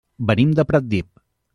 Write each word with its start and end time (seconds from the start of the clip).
Venim 0.31 0.55
de 0.61 0.65
Pratdip. 0.73 1.13